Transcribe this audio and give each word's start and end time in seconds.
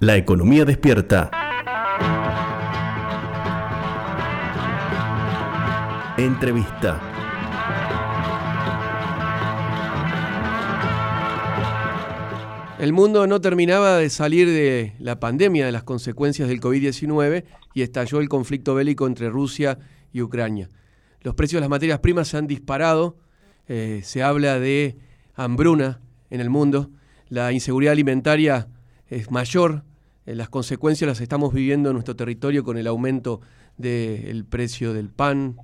La 0.00 0.16
economía 0.16 0.64
despierta. 0.64 1.28
Entrevista. 6.16 7.00
El 12.78 12.92
mundo 12.92 13.26
no 13.26 13.40
terminaba 13.40 13.96
de 13.96 14.08
salir 14.08 14.46
de 14.46 14.94
la 15.00 15.18
pandemia, 15.18 15.66
de 15.66 15.72
las 15.72 15.82
consecuencias 15.82 16.48
del 16.48 16.60
COVID-19 16.60 17.42
y 17.74 17.82
estalló 17.82 18.20
el 18.20 18.28
conflicto 18.28 18.76
bélico 18.76 19.08
entre 19.08 19.28
Rusia 19.28 19.80
y 20.12 20.22
Ucrania. 20.22 20.70
Los 21.22 21.34
precios 21.34 21.56
de 21.58 21.62
las 21.62 21.70
materias 21.70 21.98
primas 21.98 22.28
se 22.28 22.36
han 22.36 22.46
disparado, 22.46 23.16
eh, 23.66 24.02
se 24.04 24.22
habla 24.22 24.60
de 24.60 24.96
hambruna 25.34 26.00
en 26.30 26.40
el 26.40 26.50
mundo, 26.50 26.92
la 27.28 27.50
inseguridad 27.50 27.90
alimentaria 27.90 28.68
es 29.08 29.32
mayor, 29.32 29.87
las 30.34 30.48
consecuencias 30.48 31.08
las 31.08 31.20
estamos 31.20 31.54
viviendo 31.54 31.88
en 31.90 31.94
nuestro 31.94 32.16
territorio 32.16 32.64
con 32.64 32.76
el 32.76 32.86
aumento 32.86 33.40
del 33.76 34.44
precio 34.44 34.92
del 34.92 35.08
pan, 35.10 35.56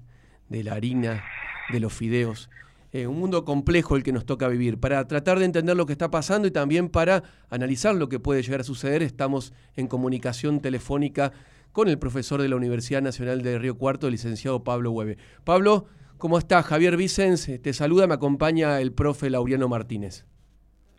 de 0.48 0.64
la 0.64 0.74
harina, 0.74 1.24
de 1.70 1.80
los 1.80 1.92
fideos. 1.92 2.48
Eh, 2.92 3.08
un 3.08 3.18
mundo 3.18 3.44
complejo 3.44 3.96
el 3.96 4.04
que 4.04 4.12
nos 4.12 4.24
toca 4.24 4.46
vivir. 4.48 4.78
Para 4.78 5.06
tratar 5.08 5.38
de 5.38 5.44
entender 5.44 5.76
lo 5.76 5.84
que 5.84 5.92
está 5.92 6.10
pasando 6.10 6.46
y 6.46 6.52
también 6.52 6.88
para 6.88 7.24
analizar 7.50 7.94
lo 7.94 8.08
que 8.08 8.20
puede 8.20 8.42
llegar 8.42 8.60
a 8.60 8.64
suceder, 8.64 9.02
estamos 9.02 9.52
en 9.74 9.88
comunicación 9.88 10.60
telefónica 10.60 11.32
con 11.72 11.88
el 11.88 11.98
profesor 11.98 12.40
de 12.40 12.48
la 12.48 12.56
Universidad 12.56 13.02
Nacional 13.02 13.42
de 13.42 13.58
Río 13.58 13.76
Cuarto, 13.76 14.06
el 14.06 14.12
licenciado 14.12 14.62
Pablo 14.62 14.92
Hueve. 14.92 15.18
Pablo, 15.42 15.86
¿cómo 16.18 16.38
está? 16.38 16.62
Javier 16.62 16.96
Vicens 16.96 17.50
te 17.60 17.72
saluda, 17.72 18.06
me 18.06 18.14
acompaña 18.14 18.80
el 18.80 18.92
profe 18.92 19.28
Lauriano 19.28 19.68
Martínez. 19.68 20.24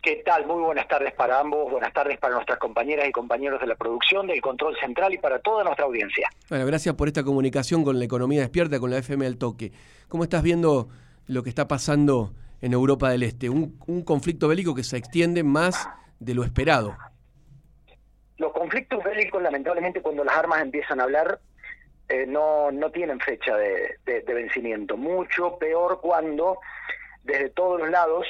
¿Qué 0.06 0.22
tal? 0.24 0.46
Muy 0.46 0.62
buenas 0.62 0.86
tardes 0.86 1.12
para 1.14 1.40
ambos, 1.40 1.68
buenas 1.68 1.92
tardes 1.92 2.16
para 2.18 2.34
nuestras 2.34 2.60
compañeras 2.60 3.08
y 3.08 3.10
compañeros 3.10 3.60
de 3.60 3.66
la 3.66 3.74
producción, 3.74 4.28
del 4.28 4.40
control 4.40 4.76
central 4.78 5.12
y 5.12 5.18
para 5.18 5.40
toda 5.40 5.64
nuestra 5.64 5.84
audiencia. 5.84 6.28
Bueno, 6.48 6.64
gracias 6.64 6.94
por 6.94 7.08
esta 7.08 7.24
comunicación 7.24 7.82
con 7.82 7.98
la 7.98 8.04
economía 8.04 8.42
despierta, 8.42 8.78
con 8.78 8.90
la 8.92 8.98
FM 8.98 9.26
al 9.26 9.36
toque. 9.36 9.72
¿Cómo 10.06 10.22
estás 10.22 10.44
viendo 10.44 10.86
lo 11.26 11.42
que 11.42 11.48
está 11.48 11.66
pasando 11.66 12.30
en 12.60 12.72
Europa 12.72 13.10
del 13.10 13.24
Este, 13.24 13.50
un, 13.50 13.80
conflicto 14.04 14.46
bélico 14.46 14.76
que 14.76 14.84
se 14.84 14.96
extiende 14.96 15.42
más 15.42 15.88
de 16.20 16.34
lo 16.36 16.44
esperado. 16.44 16.96
Los 18.36 18.52
conflictos 18.52 19.02
bélicos, 19.02 19.42
lamentablemente, 19.42 20.02
cuando 20.02 20.22
las 20.22 20.36
armas 20.36 20.62
empiezan 20.62 21.00
a 21.00 21.02
hablar, 21.02 21.40
eh, 22.08 22.26
no, 22.28 22.70
no 22.70 22.92
tienen 22.92 23.18
fecha 23.18 23.56
de, 23.56 23.98
vencimiento. 24.24 24.96
Mucho 24.96 25.58
peor 25.58 26.00
cuando 26.00 26.60
desde 27.24 27.50
todos 27.50 27.80
los 27.80 27.90
lados 27.90 28.24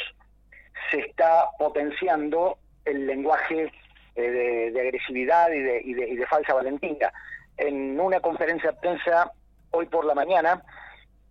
se 0.90 1.00
está 1.00 1.48
potenciando 1.58 2.58
el 2.84 3.06
lenguaje 3.06 3.72
eh, 4.14 4.70
de, 4.72 4.80
agresividad 4.80 5.50
y 5.50 5.60
de, 5.60 5.80
y 5.84 6.16
de 6.16 6.26
falsa 6.26 6.54
valentía. 6.54 7.12
En 7.56 7.98
una 7.98 8.20
conferencia 8.20 8.72
de 8.72 8.78
prensa 8.78 9.32
hoy 9.70 9.86
por 9.86 10.04
la 10.04 10.14
mañana, 10.14 10.62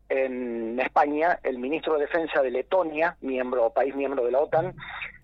en 0.09 0.79
España, 0.79 1.39
el 1.43 1.57
ministro 1.57 1.95
de 1.95 2.01
Defensa 2.01 2.41
de 2.41 2.51
Letonia, 2.51 3.17
miembro, 3.21 3.71
país 3.71 3.95
miembro 3.95 4.23
de 4.23 4.31
la 4.31 4.39
OTAN, 4.39 4.75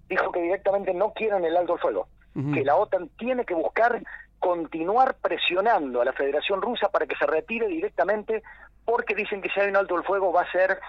dijo 0.09 0.31
que 0.31 0.41
directamente 0.41 0.93
no 0.93 1.13
quieren 1.13 1.45
el 1.45 1.55
alto 1.55 1.77
fuego, 1.77 2.07
que 2.53 2.63
la 2.63 2.75
OTAN 2.75 3.09
tiene 3.17 3.45
que 3.45 3.53
buscar 3.53 4.01
continuar 4.39 5.15
presionando 5.21 6.01
a 6.01 6.05
la 6.05 6.13
Federación 6.13 6.61
Rusa 6.61 6.89
para 6.89 7.05
que 7.05 7.15
se 7.15 7.27
retire 7.27 7.67
directamente, 7.67 8.41
porque 8.85 9.13
dicen 9.13 9.41
que 9.41 9.49
si 9.49 9.59
hay 9.59 9.69
un 9.69 9.75
alto 9.75 9.97
el 9.97 10.03
fuego 10.03 10.33
va 10.33 10.41
a 10.41 10.51
ser 10.51 10.79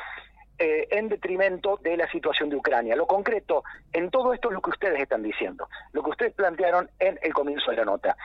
eh, 0.59 0.87
en 0.91 1.09
detrimento 1.09 1.79
de 1.83 1.97
la 1.97 2.11
situación 2.11 2.51
de 2.51 2.57
Ucrania. 2.57 2.97
Lo 2.97 3.07
concreto 3.07 3.65
en 3.93 4.11
todo 4.11 4.33
esto 4.33 4.49
es 4.49 4.55
lo 4.55 4.61
que 4.61 4.71
ustedes 4.71 5.01
están 5.01 5.23
diciendo, 5.23 5.69
lo 5.93 6.03
que 6.03 6.11
ustedes 6.11 6.35
plantearon 6.35 6.91
en 6.99 7.19
el 7.23 7.33
comienzo 7.33 7.71
de 7.71 7.79
la 7.79 7.85
nota. 7.85 8.17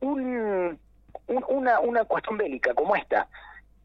una, 0.00 1.80
una 1.80 2.04
cuestión 2.04 2.36
bélica 2.36 2.74
como 2.74 2.94
esta, 2.96 3.28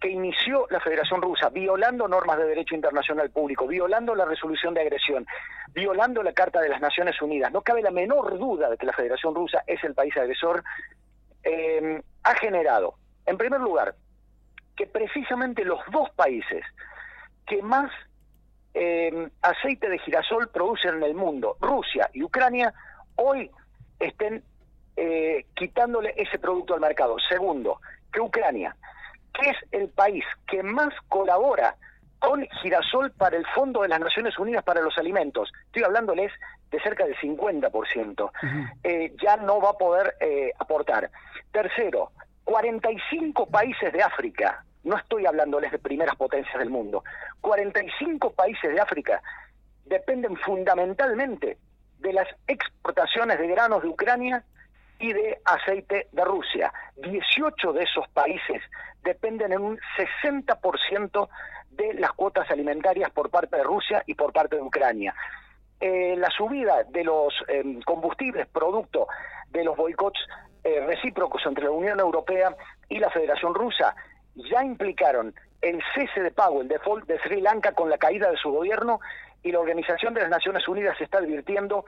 que 0.01 0.09
inició 0.09 0.65
la 0.71 0.79
Federación 0.79 1.21
Rusa, 1.21 1.49
violando 1.49 2.07
normas 2.07 2.39
de 2.39 2.45
derecho 2.45 2.73
internacional 2.75 3.29
público, 3.29 3.67
violando 3.67 4.15
la 4.15 4.25
resolución 4.25 4.73
de 4.73 4.81
agresión, 4.81 5.27
violando 5.73 6.23
la 6.23 6.33
Carta 6.33 6.59
de 6.59 6.69
las 6.69 6.81
Naciones 6.81 7.21
Unidas, 7.21 7.51
no 7.53 7.61
cabe 7.61 7.83
la 7.83 7.91
menor 7.91 8.37
duda 8.39 8.69
de 8.69 8.77
que 8.77 8.87
la 8.87 8.93
Federación 8.93 9.35
Rusa 9.35 9.63
es 9.67 9.81
el 9.83 9.93
país 9.93 10.17
agresor, 10.17 10.63
eh, 11.43 12.01
ha 12.23 12.35
generado, 12.35 12.95
en 13.27 13.37
primer 13.37 13.61
lugar, 13.61 13.93
que 14.75 14.87
precisamente 14.87 15.63
los 15.63 15.79
dos 15.91 16.09
países 16.11 16.63
que 17.51 17.61
más 17.61 17.91
eh, 18.73 19.29
aceite 19.41 19.89
de 19.89 19.99
girasol 19.99 20.47
producen 20.47 20.95
en 20.95 21.03
el 21.03 21.15
mundo, 21.15 21.57
Rusia 21.59 22.09
y 22.13 22.23
Ucrania, 22.23 22.73
hoy 23.15 23.51
estén 23.99 24.41
eh, 24.95 25.45
quitándole 25.53 26.13
ese 26.15 26.39
producto 26.39 26.75
al 26.75 26.79
mercado. 26.79 27.17
Segundo, 27.27 27.81
que 28.13 28.21
Ucrania 28.21 28.73
que 29.33 29.49
es 29.49 29.57
el 29.71 29.89
país 29.89 30.23
que 30.47 30.63
más 30.63 30.93
colabora 31.09 31.75
con 32.19 32.47
girasol 32.61 33.11
para 33.11 33.35
el 33.35 33.45
Fondo 33.47 33.81
de 33.81 33.89
las 33.89 33.99
Naciones 33.99 34.37
Unidas 34.39 34.63
para 34.63 34.81
los 34.81 34.97
Alimentos. 34.97 35.51
Estoy 35.65 35.83
hablándoles 35.83 36.31
de 36.69 36.79
cerca 36.81 37.05
del 37.05 37.17
50%. 37.17 38.31
Eh, 38.83 39.13
ya 39.21 39.37
no 39.37 39.59
va 39.59 39.71
a 39.71 39.77
poder 39.77 40.15
eh, 40.21 40.51
aportar. 40.57 41.09
Tercero, 41.51 42.11
45 42.45 43.47
países 43.47 43.91
de 43.91 44.03
África, 44.03 44.63
no 44.83 44.97
estoy 44.97 45.25
hablándoles 45.25 45.71
de 45.71 45.79
primeras 45.79 46.15
potencias 46.15 46.57
del 46.57 46.69
mundo, 46.69 47.03
45 47.41 48.33
países 48.33 48.73
de 48.73 48.79
África 48.79 49.21
dependen 49.85 50.37
fundamentalmente 50.37 51.57
de 51.99 52.13
las 52.13 52.27
exportaciones 52.47 53.39
de 53.39 53.47
granos 53.47 53.83
de 53.83 53.89
Ucrania 53.89 54.43
y 54.99 55.13
de 55.13 55.39
aceite 55.45 56.07
de 56.11 56.25
Rusia. 56.25 56.71
18 56.97 57.73
de 57.73 57.83
esos 57.83 58.07
países 58.09 58.61
dependen 59.03 59.51
en 59.51 59.61
un 59.61 59.79
60% 59.97 61.29
de 61.71 61.93
las 61.95 62.11
cuotas 62.13 62.49
alimentarias 62.51 63.09
por 63.11 63.29
parte 63.29 63.57
de 63.57 63.63
Rusia 63.63 64.03
y 64.05 64.13
por 64.13 64.31
parte 64.31 64.55
de 64.55 64.61
Ucrania. 64.61 65.15
Eh, 65.79 66.15
la 66.15 66.29
subida 66.29 66.83
de 66.83 67.03
los 67.03 67.33
em, 67.47 67.81
combustibles 67.81 68.47
producto 68.47 69.07
de 69.49 69.63
los 69.63 69.75
boicots 69.75 70.19
eh, 70.63 70.79
recíprocos 70.85 71.43
entre 71.47 71.63
la 71.63 71.71
Unión 71.71 71.99
Europea 71.99 72.55
y 72.87 72.99
la 72.99 73.09
Federación 73.09 73.55
Rusa 73.55 73.95
ya 74.35 74.63
implicaron 74.63 75.33
el 75.61 75.81
cese 75.93 76.21
de 76.21 76.31
pago, 76.31 76.61
el 76.61 76.67
default 76.67 77.05
de 77.05 77.19
Sri 77.19 77.41
Lanka 77.41 77.73
con 77.73 77.89
la 77.89 77.97
caída 77.97 78.29
de 78.29 78.37
su 78.37 78.51
gobierno 78.51 78.99
y 79.43 79.51
la 79.51 79.59
Organización 79.59 80.13
de 80.13 80.21
las 80.21 80.29
Naciones 80.29 80.67
Unidas 80.67 80.99
está 80.99 81.19
advirtiendo 81.19 81.85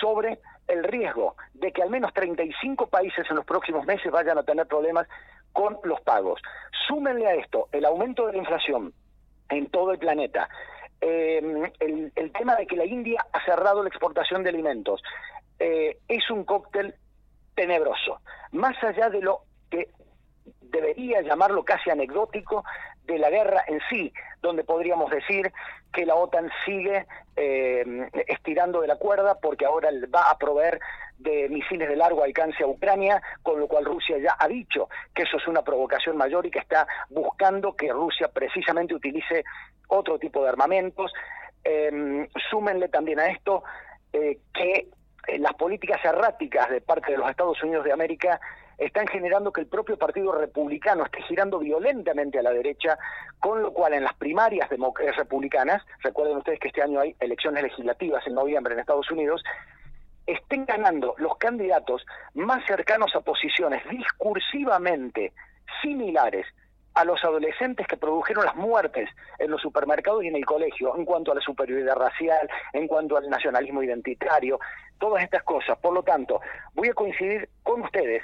sobre 0.00 0.38
el 0.68 0.84
riesgo 0.84 1.36
de 1.54 1.72
que 1.72 1.82
al 1.82 1.90
menos 1.90 2.12
35 2.14 2.86
países 2.86 3.26
en 3.28 3.36
los 3.36 3.44
próximos 3.44 3.84
meses 3.86 4.10
vayan 4.10 4.38
a 4.38 4.42
tener 4.42 4.66
problemas 4.66 5.06
con 5.52 5.78
los 5.84 6.00
pagos. 6.00 6.40
Súmenle 6.86 7.26
a 7.26 7.34
esto 7.34 7.68
el 7.72 7.84
aumento 7.84 8.26
de 8.26 8.32
la 8.32 8.38
inflación 8.38 8.92
en 9.48 9.66
todo 9.66 9.92
el 9.92 9.98
planeta, 9.98 10.48
em, 11.00 11.70
el, 11.80 12.32
tema 12.32 12.56
de 12.56 12.66
que 12.66 12.76
la 12.76 12.86
India 12.86 13.24
ha 13.32 13.44
cerrado 13.44 13.82
la 13.82 13.88
exportación 13.88 14.42
de 14.42 14.48
alimentos, 14.48 15.02
eh, 15.58 15.98
es 16.08 16.30
un 16.30 16.44
cóctel 16.44 16.94
tenebroso. 17.54 18.20
Más 18.52 18.82
allá 18.82 19.10
de 19.10 19.20
lo 19.20 19.40
que 19.70 19.88
debería 20.60 21.20
llamarlo 21.22 21.64
casi 21.64 21.90
anecdótico 21.90 22.64
de 23.04 23.18
la 23.18 23.30
guerra 23.30 23.64
en 23.66 23.80
sí, 23.90 24.12
donde 24.40 24.64
podríamos 24.64 25.10
decir 25.10 25.52
que 25.92 26.06
la 26.06 26.14
OTAN 26.14 26.50
sigue 26.64 27.06
eh, 27.36 27.84
estirando 28.28 28.80
de 28.80 28.88
la 28.88 28.96
cuerda 28.96 29.38
porque 29.40 29.66
ahora 29.66 29.90
va 30.14 30.30
a 30.30 30.38
proveer 30.38 30.80
de 31.18 31.48
misiles 31.48 31.88
de 31.88 31.96
largo 31.96 32.24
alcance 32.24 32.62
a 32.64 32.66
Ucrania, 32.66 33.22
con 33.42 33.60
lo 33.60 33.68
cual 33.68 33.84
Rusia 33.84 34.18
ya 34.18 34.36
ha 34.38 34.48
dicho 34.48 34.88
que 35.14 35.22
eso 35.22 35.36
es 35.36 35.46
una 35.46 35.62
provocación 35.62 36.16
mayor 36.16 36.46
y 36.46 36.50
que 36.50 36.58
está 36.58 36.86
buscando 37.10 37.74
que 37.76 37.92
Rusia 37.92 38.28
precisamente 38.28 38.94
utilice 38.94 39.44
otro 39.88 40.18
tipo 40.18 40.42
de 40.42 40.48
armamentos. 40.48 41.12
Eh, 41.64 42.26
súmenle 42.50 42.88
también 42.88 43.20
a 43.20 43.26
esto 43.26 43.62
eh, 44.12 44.38
que 44.52 44.88
eh, 45.28 45.38
las 45.38 45.54
políticas 45.54 46.04
erráticas 46.04 46.68
de 46.70 46.80
parte 46.80 47.12
de 47.12 47.18
los 47.18 47.30
Estados 47.30 47.62
Unidos 47.62 47.84
de 47.84 47.92
América 47.92 48.40
están 48.86 49.06
generando 49.06 49.52
que 49.52 49.60
el 49.60 49.66
propio 49.66 49.96
Partido 49.96 50.32
Republicano 50.32 51.04
esté 51.04 51.22
girando 51.22 51.58
violentamente 51.58 52.38
a 52.38 52.42
la 52.42 52.52
derecha, 52.52 52.98
con 53.38 53.62
lo 53.62 53.72
cual 53.72 53.94
en 53.94 54.04
las 54.04 54.14
primarias 54.14 54.68
eh, 54.70 55.12
republicanas, 55.12 55.82
recuerden 56.00 56.38
ustedes 56.38 56.58
que 56.58 56.68
este 56.68 56.82
año 56.82 57.00
hay 57.00 57.14
elecciones 57.20 57.62
legislativas 57.62 58.26
en 58.26 58.34
noviembre 58.34 58.74
en 58.74 58.80
Estados 58.80 59.10
Unidos, 59.10 59.42
estén 60.26 60.64
ganando 60.64 61.14
los 61.18 61.36
candidatos 61.36 62.04
más 62.34 62.64
cercanos 62.66 63.14
a 63.14 63.20
posiciones 63.20 63.82
discursivamente 63.88 65.32
similares 65.80 66.46
a 66.94 67.04
los 67.04 67.22
adolescentes 67.24 67.86
que 67.86 67.96
produjeron 67.96 68.44
las 68.44 68.54
muertes 68.54 69.08
en 69.38 69.50
los 69.50 69.62
supermercados 69.62 70.24
y 70.24 70.28
en 70.28 70.36
el 70.36 70.44
colegio, 70.44 70.94
en 70.96 71.04
cuanto 71.04 71.32
a 71.32 71.34
la 71.34 71.40
superioridad 71.40 71.96
racial, 71.96 72.48
en 72.72 72.86
cuanto 72.86 73.16
al 73.16 73.30
nacionalismo 73.30 73.82
identitario, 73.82 74.58
todas 74.98 75.24
estas 75.24 75.42
cosas. 75.42 75.78
Por 75.78 75.94
lo 75.94 76.02
tanto, 76.02 76.40
voy 76.74 76.88
a 76.88 76.94
coincidir 76.94 77.48
con 77.62 77.80
ustedes 77.80 78.22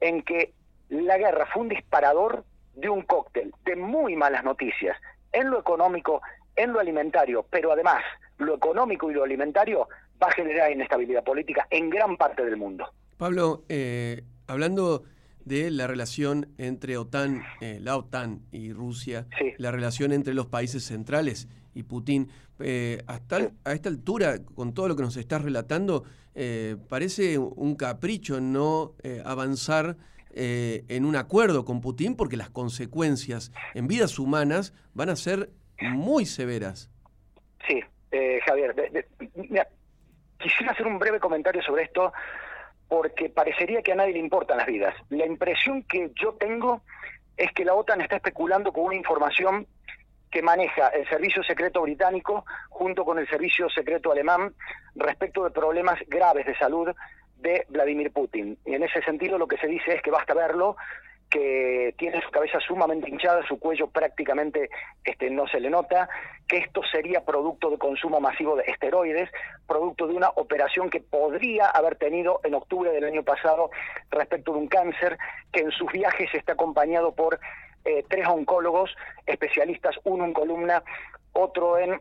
en 0.00 0.22
que 0.22 0.52
la 0.88 1.18
guerra 1.18 1.46
fue 1.52 1.62
un 1.62 1.68
disparador 1.68 2.44
de 2.74 2.88
un 2.88 3.02
cóctel 3.02 3.52
de 3.64 3.76
muy 3.76 4.16
malas 4.16 4.44
noticias 4.44 4.96
en 5.32 5.50
lo 5.50 5.60
económico, 5.60 6.22
en 6.54 6.72
lo 6.72 6.80
alimentario, 6.80 7.44
pero 7.50 7.72
además 7.72 8.02
lo 8.38 8.54
económico 8.54 9.10
y 9.10 9.14
lo 9.14 9.24
alimentario 9.24 9.88
va 10.22 10.28
a 10.28 10.32
generar 10.32 10.70
inestabilidad 10.70 11.24
política 11.24 11.66
en 11.70 11.90
gran 11.90 12.16
parte 12.16 12.44
del 12.44 12.56
mundo. 12.56 12.90
Pablo, 13.16 13.64
eh, 13.68 14.22
hablando 14.46 15.04
de 15.46 15.70
la 15.70 15.86
relación 15.86 16.48
entre 16.58 16.98
OTAN, 16.98 17.42
eh, 17.60 17.78
la 17.80 17.96
OTAN 17.96 18.42
y 18.50 18.72
Rusia, 18.72 19.26
la 19.58 19.70
relación 19.70 20.12
entre 20.12 20.34
los 20.34 20.46
países 20.46 20.84
centrales 20.84 21.48
y 21.72 21.84
Putin, 21.84 22.28
eh, 22.58 23.02
hasta 23.06 23.52
a 23.64 23.72
esta 23.72 23.88
altura, 23.88 24.40
con 24.56 24.74
todo 24.74 24.88
lo 24.88 24.96
que 24.96 25.02
nos 25.02 25.16
estás 25.16 25.42
relatando, 25.42 26.04
parece 26.90 27.38
un 27.38 27.76
capricho 27.76 28.42
no 28.42 28.92
avanzar 29.24 29.96
en 30.34 31.06
un 31.06 31.16
acuerdo 31.16 31.64
con 31.64 31.80
Putin 31.80 32.14
porque 32.14 32.36
las 32.36 32.50
consecuencias 32.50 33.52
en 33.72 33.88
vidas 33.88 34.18
humanas 34.18 34.74
van 34.92 35.08
a 35.08 35.16
ser 35.16 35.48
muy 35.80 36.26
severas. 36.26 36.90
Sí, 37.66 37.80
Javier, 38.44 38.74
quisiera 40.38 40.72
hacer 40.72 40.86
un 40.86 40.98
breve 40.98 41.20
comentario 41.20 41.62
sobre 41.62 41.84
esto 41.84 42.12
porque 42.88 43.28
parecería 43.28 43.82
que 43.82 43.92
a 43.92 43.96
nadie 43.96 44.12
le 44.12 44.18
importan 44.20 44.58
las 44.58 44.66
vidas. 44.66 44.94
La 45.08 45.26
impresión 45.26 45.82
que 45.84 46.10
yo 46.14 46.34
tengo 46.34 46.82
es 47.36 47.52
que 47.52 47.64
la 47.64 47.74
OTAN 47.74 48.00
está 48.00 48.16
especulando 48.16 48.72
con 48.72 48.84
una 48.84 48.96
información 48.96 49.66
que 50.30 50.42
maneja 50.42 50.88
el 50.88 51.08
servicio 51.08 51.42
secreto 51.42 51.82
británico 51.82 52.44
junto 52.68 53.04
con 53.04 53.18
el 53.18 53.28
servicio 53.28 53.68
secreto 53.70 54.12
alemán 54.12 54.54
respecto 54.94 55.44
de 55.44 55.50
problemas 55.50 55.98
graves 56.08 56.46
de 56.46 56.56
salud 56.56 56.88
de 57.38 57.64
Vladimir 57.68 58.12
Putin. 58.12 58.58
Y 58.64 58.74
en 58.74 58.82
ese 58.82 59.02
sentido 59.02 59.38
lo 59.38 59.46
que 59.46 59.58
se 59.58 59.66
dice 59.66 59.94
es 59.94 60.02
que 60.02 60.10
basta 60.10 60.34
verlo 60.34 60.76
que 61.30 61.94
tiene 61.98 62.20
su 62.22 62.30
cabeza 62.30 62.60
sumamente 62.60 63.10
hinchada, 63.10 63.46
su 63.46 63.58
cuello 63.58 63.88
prácticamente 63.88 64.70
este, 65.04 65.30
no 65.30 65.46
se 65.48 65.60
le 65.60 65.70
nota, 65.70 66.08
que 66.46 66.58
esto 66.58 66.82
sería 66.90 67.24
producto 67.24 67.70
de 67.70 67.78
consumo 67.78 68.20
masivo 68.20 68.56
de 68.56 68.64
esteroides, 68.66 69.30
producto 69.66 70.06
de 70.06 70.14
una 70.14 70.30
operación 70.36 70.88
que 70.88 71.00
podría 71.00 71.66
haber 71.66 71.96
tenido 71.96 72.40
en 72.44 72.54
octubre 72.54 72.90
del 72.92 73.04
año 73.04 73.24
pasado 73.24 73.70
respecto 74.10 74.52
de 74.52 74.58
un 74.58 74.68
cáncer, 74.68 75.18
que 75.52 75.60
en 75.60 75.70
sus 75.72 75.90
viajes 75.90 76.32
está 76.32 76.52
acompañado 76.52 77.14
por 77.14 77.40
eh, 77.84 78.04
tres 78.08 78.26
oncólogos 78.28 78.94
especialistas, 79.26 79.96
uno 80.04 80.24
en 80.24 80.32
columna, 80.32 80.82
otro 81.32 81.78
en 81.78 82.00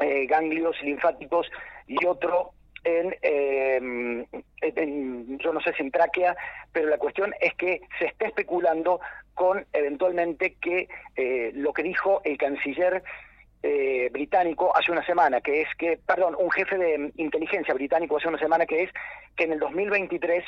eh, 0.00 0.26
ganglios 0.26 0.76
linfáticos 0.82 1.50
y 1.86 2.04
otro 2.06 2.52
Em, 2.82 4.24
en, 4.62 5.38
yo 5.38 5.52
no 5.52 5.60
sé 5.60 5.72
si 5.74 5.82
en 5.82 5.90
tráquea, 5.90 6.36
pero 6.72 6.88
la 6.88 6.98
cuestión 6.98 7.34
es 7.40 7.54
que 7.54 7.80
se 7.98 8.06
está 8.06 8.26
especulando 8.26 9.00
con 9.34 9.66
eventualmente 9.72 10.56
que 10.60 10.88
eh, 11.16 11.50
lo 11.54 11.72
que 11.72 11.82
dijo 11.82 12.20
el 12.24 12.38
canciller 12.38 13.02
eh, 13.62 14.08
británico 14.10 14.74
hace 14.74 14.90
una 14.90 15.04
semana, 15.04 15.40
que 15.40 15.60
es 15.62 15.68
que, 15.76 15.98
perdón, 16.06 16.34
un 16.38 16.50
jefe 16.50 16.78
de 16.78 17.12
inteligencia 17.16 17.74
británico 17.74 18.16
hace 18.16 18.28
una 18.28 18.38
semana, 18.38 18.64
que 18.64 18.84
es 18.84 18.90
que 19.36 19.44
en 19.44 19.52
el 19.52 19.58
2023 19.58 20.44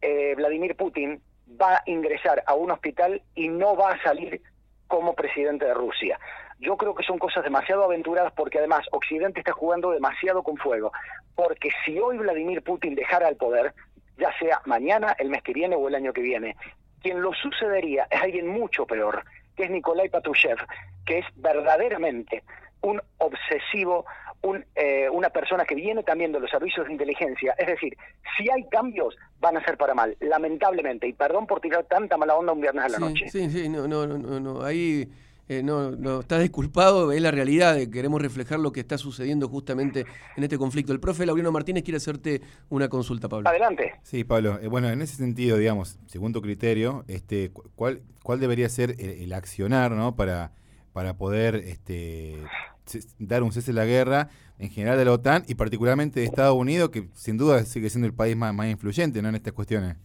eh, 0.00 0.34
Vladimir 0.34 0.74
Putin 0.76 1.20
va 1.60 1.76
a 1.76 1.82
ingresar 1.86 2.42
a 2.46 2.54
un 2.54 2.70
hospital 2.70 3.22
y 3.34 3.48
no 3.48 3.76
va 3.76 3.92
a 3.92 4.02
salir 4.02 4.40
como 4.86 5.14
presidente 5.14 5.66
de 5.66 5.74
Rusia. 5.74 6.18
Yo 6.60 6.76
creo 6.76 6.94
que 6.94 7.04
son 7.04 7.18
cosas 7.18 7.44
demasiado 7.44 7.84
aventuradas 7.84 8.32
porque 8.32 8.58
además 8.58 8.86
Occidente 8.90 9.40
está 9.40 9.52
jugando 9.52 9.90
demasiado 9.90 10.42
con 10.42 10.56
fuego. 10.56 10.92
Porque 11.34 11.70
si 11.84 11.98
hoy 11.98 12.18
Vladimir 12.18 12.62
Putin 12.62 12.94
dejara 12.94 13.28
el 13.28 13.36
poder, 13.36 13.74
ya 14.16 14.36
sea 14.38 14.60
mañana, 14.64 15.14
el 15.18 15.30
mes 15.30 15.42
que 15.42 15.52
viene 15.52 15.76
o 15.76 15.86
el 15.86 15.94
año 15.94 16.12
que 16.12 16.22
viene, 16.22 16.56
quien 17.00 17.22
lo 17.22 17.32
sucedería 17.32 18.08
es 18.10 18.20
alguien 18.20 18.48
mucho 18.48 18.86
peor, 18.86 19.24
que 19.56 19.64
es 19.64 19.70
Nikolai 19.70 20.08
Patrushev, 20.08 20.58
que 21.06 21.18
es 21.18 21.26
verdaderamente 21.36 22.42
un 22.80 23.00
obsesivo, 23.18 24.04
un, 24.42 24.64
eh, 24.74 25.08
una 25.10 25.30
persona 25.30 25.64
que 25.64 25.74
viene 25.74 26.02
también 26.02 26.32
de 26.32 26.40
los 26.40 26.50
servicios 26.50 26.86
de 26.86 26.92
inteligencia. 26.92 27.54
Es 27.58 27.66
decir, 27.66 27.96
si 28.36 28.50
hay 28.50 28.68
cambios, 28.68 29.16
van 29.40 29.56
a 29.56 29.64
ser 29.64 29.76
para 29.76 29.94
mal, 29.94 30.16
lamentablemente. 30.20 31.06
Y 31.06 31.12
perdón 31.12 31.46
por 31.46 31.60
tirar 31.60 31.84
tanta 31.84 32.16
mala 32.16 32.36
onda 32.36 32.52
un 32.52 32.60
viernes 32.60 32.84
a 32.84 32.88
la 32.88 32.98
noche. 32.98 33.28
Sí, 33.28 33.48
sí, 33.50 33.68
no, 33.68 33.86
no, 33.88 34.06
no, 34.06 34.40
no. 34.40 34.62
Ahí 34.62 35.08
eh, 35.48 35.62
no, 35.62 35.92
no 35.92 36.20
está 36.20 36.38
disculpado, 36.38 37.10
es 37.10 37.22
la 37.22 37.30
realidad, 37.30 37.78
queremos 37.90 38.20
reflejar 38.20 38.60
lo 38.60 38.70
que 38.70 38.80
está 38.80 38.98
sucediendo 38.98 39.48
justamente 39.48 40.04
en 40.36 40.44
este 40.44 40.58
conflicto. 40.58 40.92
El 40.92 41.00
profe 41.00 41.24
Lauriano 41.24 41.50
Martínez 41.50 41.84
quiere 41.84 41.96
hacerte 41.96 42.42
una 42.68 42.88
consulta, 42.88 43.30
Pablo. 43.30 43.48
Adelante. 43.48 43.94
Sí, 44.02 44.24
Pablo, 44.24 44.58
eh, 44.60 44.68
bueno, 44.68 44.90
en 44.90 45.00
ese 45.00 45.16
sentido, 45.16 45.56
digamos, 45.56 45.98
según 46.06 46.34
tu 46.34 46.42
criterio, 46.42 47.04
este, 47.08 47.50
¿cuál, 47.76 48.02
cuál 48.22 48.40
debería 48.40 48.68
ser 48.68 48.96
el, 48.98 49.32
accionar 49.32 49.92
¿no? 49.92 50.16
para, 50.16 50.52
para 50.92 51.16
poder 51.16 51.54
este, 51.54 52.36
dar 53.18 53.42
un 53.42 53.52
cese 53.52 53.70
a 53.70 53.74
la 53.74 53.86
guerra 53.86 54.28
en 54.58 54.68
general 54.68 54.98
de 54.98 55.06
la 55.06 55.12
OTAN 55.12 55.44
y 55.48 55.54
particularmente 55.54 56.20
de 56.20 56.26
Estados 56.26 56.56
Unidos, 56.56 56.90
que 56.90 57.08
sin 57.14 57.38
duda 57.38 57.64
sigue 57.64 57.88
siendo 57.88 58.06
el 58.06 58.14
país 58.14 58.36
más, 58.36 58.52
más 58.52 58.66
influyente 58.66 59.22
¿no? 59.22 59.30
en 59.30 59.36
estas 59.36 59.54
cuestiones? 59.54 59.96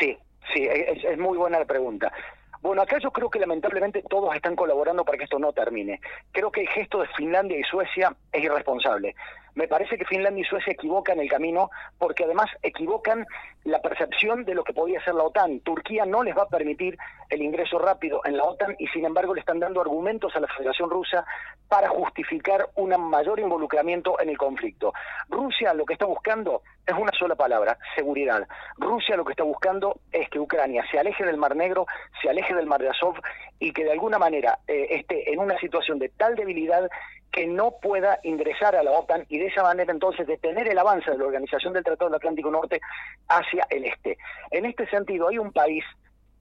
Sí, 0.00 0.16
sí, 0.52 0.64
es, 0.64 1.04
es 1.04 1.18
muy 1.18 1.38
buena 1.38 1.60
la 1.60 1.66
pregunta. 1.66 2.12
Bueno, 2.62 2.82
acá 2.82 2.98
yo 2.98 3.10
creo 3.10 3.30
que 3.30 3.38
lamentablemente 3.38 4.02
todos 4.08 4.34
están 4.34 4.56
colaborando 4.56 5.04
para 5.04 5.18
que 5.18 5.24
esto 5.24 5.38
no 5.38 5.52
termine. 5.52 6.00
Creo 6.32 6.50
que 6.50 6.62
el 6.62 6.68
gesto 6.68 7.00
de 7.00 7.08
Finlandia 7.16 7.58
y 7.58 7.62
Suecia 7.64 8.14
es 8.32 8.42
irresponsable. 8.44 9.14
Me 9.56 9.68
parece 9.68 9.96
que 9.96 10.04
Finlandia 10.04 10.42
y 10.42 10.44
Suecia 10.44 10.74
equivocan 10.74 11.18
el 11.18 11.30
camino 11.30 11.70
porque 11.98 12.24
además 12.24 12.50
equivocan 12.62 13.26
la 13.64 13.80
percepción 13.80 14.44
de 14.44 14.54
lo 14.54 14.62
que 14.62 14.74
podía 14.74 15.02
ser 15.02 15.14
la 15.14 15.24
OTAN. 15.24 15.60
Turquía 15.60 16.04
no 16.04 16.22
les 16.22 16.36
va 16.36 16.42
a 16.42 16.48
permitir 16.48 16.98
el 17.30 17.40
ingreso 17.40 17.78
rápido 17.78 18.20
en 18.26 18.36
la 18.36 18.44
OTAN 18.44 18.76
y 18.78 18.86
sin 18.88 19.06
embargo 19.06 19.32
le 19.32 19.40
están 19.40 19.58
dando 19.58 19.80
argumentos 19.80 20.36
a 20.36 20.40
la 20.40 20.46
Federación 20.46 20.90
Rusa 20.90 21.24
para 21.68 21.88
justificar 21.88 22.68
un 22.74 22.90
mayor 23.08 23.40
involucramiento 23.40 24.20
en 24.20 24.28
el 24.28 24.36
conflicto. 24.36 24.92
Rusia 25.30 25.72
lo 25.72 25.86
que 25.86 25.94
está 25.94 26.04
buscando 26.04 26.60
es 26.86 26.94
una 26.94 27.12
sola 27.18 27.34
palabra, 27.34 27.78
seguridad. 27.96 28.46
Rusia 28.76 29.16
lo 29.16 29.24
que 29.24 29.32
está 29.32 29.42
buscando 29.42 30.00
es 30.12 30.28
que 30.28 30.38
Ucrania 30.38 30.84
se 30.90 30.98
aleje 30.98 31.24
del 31.24 31.38
Mar 31.38 31.56
Negro, 31.56 31.86
se 32.20 32.28
aleje 32.28 32.54
del 32.54 32.66
Mar 32.66 32.82
de 32.82 32.90
Azov 32.90 33.14
y 33.58 33.72
que 33.72 33.84
de 33.84 33.92
alguna 33.92 34.18
manera 34.18 34.58
eh, 34.68 34.86
esté 34.90 35.32
en 35.32 35.40
una 35.40 35.58
situación 35.58 35.98
de 35.98 36.10
tal 36.10 36.34
debilidad 36.34 36.90
que 37.32 37.46
no 37.46 37.72
pueda 37.82 38.18
ingresar 38.22 38.76
a 38.76 38.82
la 38.82 38.92
OTAN 38.92 39.26
y 39.28 39.38
de 39.38 39.46
esa 39.46 39.62
manera 39.62 39.92
entonces 39.92 40.26
detener 40.26 40.68
el 40.68 40.78
avance 40.78 41.10
de 41.10 41.18
la 41.18 41.24
Organización 41.24 41.72
del 41.72 41.84
Tratado 41.84 42.08
del 42.08 42.16
Atlántico 42.16 42.50
Norte 42.50 42.80
hacia 43.28 43.66
el 43.70 43.84
este. 43.84 44.16
En 44.50 44.64
este 44.64 44.88
sentido, 44.88 45.28
hay 45.28 45.38
un 45.38 45.52
país 45.52 45.84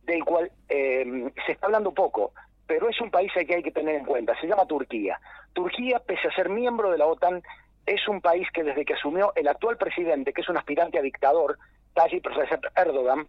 del 0.04 0.24
cual 0.24 0.52
eh, 0.70 1.32
se 1.46 1.52
está 1.52 1.66
hablando 1.66 1.94
poco, 1.94 2.34
pero 2.68 2.90
es 2.90 3.00
un 3.02 3.12
país 3.12 3.32
que 3.34 3.56
hay 3.56 3.64
que 3.64 3.72
tener 3.72 3.96
en 3.96 4.06
cuenta, 4.06 4.40
se 4.40 4.48
llama 4.48 4.66
Turquía. 4.66 5.20
Turquía, 5.54 6.00
pese 6.00 6.28
a 6.28 6.36
ser 6.36 6.50
miembro 6.50 6.92
de 6.92 6.98
la 6.98 7.06
OTAN, 7.06 7.44
es 7.86 8.08
un 8.08 8.22
país 8.22 8.48
que 8.54 8.64
desde 8.64 8.86
que 8.86 8.94
asumió 8.94 9.34
el 9.36 9.48
actual 9.48 9.78
presidente, 9.78 10.34
que 10.34 10.42
es 10.42 10.50
un 10.50 10.58
aspirante 10.58 10.98
a 10.98 11.02
dictador, 11.02 11.58
Tayyip 11.94 12.26
Recep 12.26 12.66
Erdogan, 12.76 13.28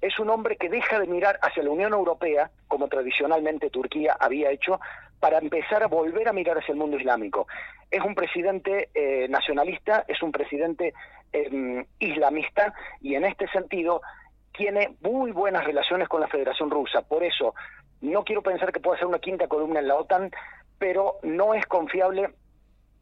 es 0.00 0.18
un 0.18 0.28
hombre 0.28 0.56
que 0.56 0.68
deja 0.68 0.98
de 0.98 1.06
mirar 1.06 1.38
hacia 1.40 1.62
la 1.62 1.70
Unión 1.70 1.92
Europea, 1.92 2.50
como 2.68 2.88
tradicionalmente 2.88 3.70
Turquía 3.70 4.14
había 4.20 4.50
hecho, 4.50 4.78
para 5.24 5.38
empezar 5.38 5.82
a 5.82 5.86
volver 5.86 6.28
a 6.28 6.34
mirar 6.34 6.58
hacia 6.58 6.72
el 6.72 6.78
mundo 6.78 6.98
islámico. 6.98 7.46
Es 7.90 8.04
un 8.04 8.14
presidente 8.14 8.90
eh, 8.92 9.26
nacionalista, 9.26 10.04
es 10.06 10.22
un 10.22 10.30
presidente 10.30 10.92
em, 11.32 11.82
islamista 11.98 12.74
y 13.00 13.14
en 13.14 13.24
este 13.24 13.48
sentido 13.48 14.02
tiene 14.52 14.96
muy 15.00 15.32
buenas 15.32 15.64
relaciones 15.64 16.08
con 16.08 16.20
la 16.20 16.28
Federación 16.28 16.70
Rusa. 16.70 17.00
Por 17.00 17.24
eso, 17.24 17.54
no 18.02 18.22
quiero 18.22 18.42
pensar 18.42 18.70
que 18.70 18.80
pueda 18.80 18.98
ser 18.98 19.06
una 19.06 19.18
quinta 19.18 19.48
columna 19.48 19.80
en 19.80 19.88
la 19.88 19.96
OTAN, 19.96 20.30
pero 20.78 21.14
no 21.22 21.54
es 21.54 21.64
confiable 21.64 22.28